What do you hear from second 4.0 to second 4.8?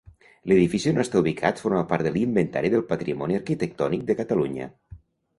de Catalunya.